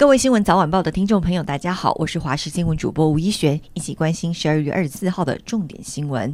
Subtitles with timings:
[0.00, 6.32] 各位新闻早晚报的听众朋友，大家好，我是华视新闻主播吴一璇，一起关心十二月二十四号的重点新闻。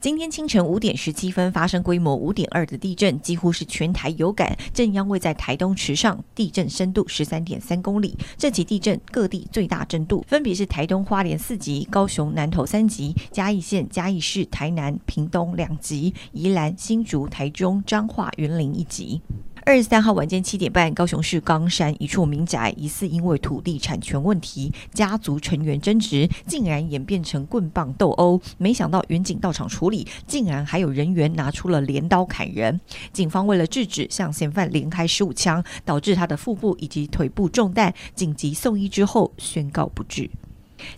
[0.00, 4.58] 今天清晨五点十七分发生规模五点二的地震，几乎是全台有感。
[4.74, 8.18] 震央位在台东池上，地震深度十三点三公里。
[8.36, 19.22] 这起地震各地最大震度分别是台东花莲四级、高雄南投三级、嘉义县嘉义市、台南、屏东两级、宜兰、新竹、台中、彰化、云林一级。
[19.68, 28.40] 二十三号晚间七点半，高雄市冈山一处民宅疑似因为土地产权问题，家族成员争执，竟然演变成棍棒斗殴。
[28.58, 32.80] 没想到员警到场处理，竟然还有人员拿出了镰刀砍人。
[33.12, 40.30] 警方为了制止，向嫌犯连开十五枪，导致他的腹部以及腿部中弹，紧急送医之后宣告不治。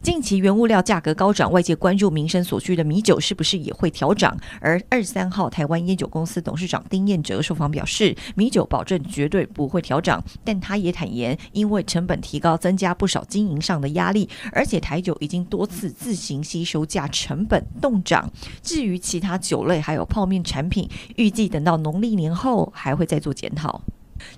[0.02, 4.36] 近期原物料价格高涨，外界关注民生所需的米酒是不是也会调涨。
[4.60, 18.30] 而二十三号，台湾烟酒公司董事长丁彦哲受访表示，米酒保证绝对不会调涨，但他也坦言，因为成本提高，增加不少经营上的压力，而且台酒已经多次自行吸收价成本动涨。
[18.62, 23.80] 至于其他酒类还有泡面产品，预计等到农历年后还会再做检讨。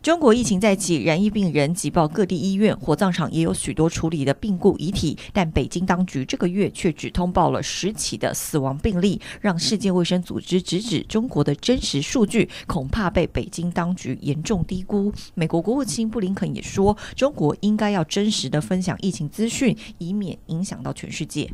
[0.02, 15.12] 中国疫情再起，染疫病人挤爆各地医院，火葬场也有许多处理的病故遗体，但北京当局这个月却只通报了十起的死亡病例，让世界卫生组织直指中国的真实数据恐怕被北京当局严重低估。
[15.34, 21.50] 美国国务卿布林肯也说，中国应该要真实的分享疫情资讯，以免影响到全世界。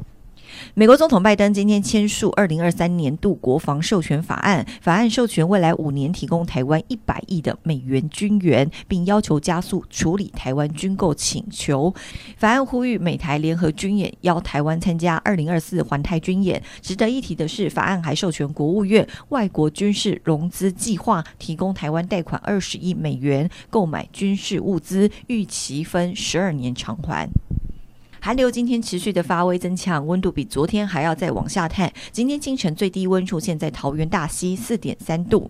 [0.75, 11.95] 美国总统拜登今天签署二零二三年度国防授权法案，法案授权未来五年提供台湾一百亿的美元军援，并要求加速处理台湾军购请求。
[12.37, 16.63] 法案呼吁美台联合军演，邀台湾参加二零二四环台军演。
[16.81, 27.29] 值得一提的是，法案还授权国务院外国军事融资计划提供台湾贷款二十亿美元，购买军事物资，预期分十二年偿还。
[28.27, 31.93] 寒流今天持续的发威增强，温度比昨天还要再往下探。
[32.11, 35.49] 今天清晨最低温出现在桃园大溪四点三度，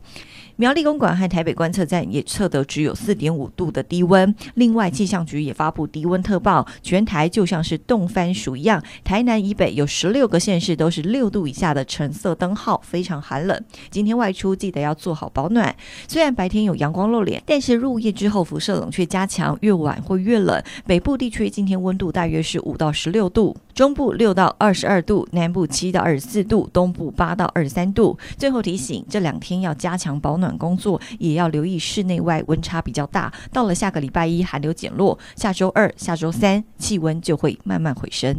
[0.56, 4.34] 苗栗公馆和台北观测站也测得只有四点五度的低温。
[4.54, 8.82] 另外，气象局也发布低温特报，全台就像是冻番薯一样。
[9.04, 13.58] 台南以北有十六个县市都是六度以下的橙色灯号，非常寒冷。
[13.90, 15.74] 今天外出记得要做好保暖。
[16.08, 20.62] 虽然白天有阳光露脸，但是入夜之后辐射冷却加强，越晚会越冷。
[20.86, 22.56] 北部地区今天温度大约是。
[22.66, 28.18] 五到十六度，中部六到二十二度，南部七到二十四度，东部八到二十三度。
[28.36, 33.32] 最后提醒，这两天要加强保暖暖工作，也要留意室内外温差比较大。
[33.52, 38.36] 到了下个礼拜一，寒流减弱，下周二、下周三气温就会慢慢回升。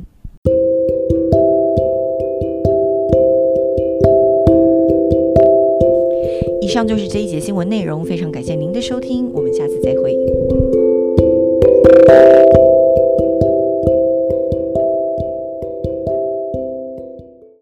[6.62, 10.16] 以上就是这一节新闻内容，非常感谢您的收听，我们下次再会。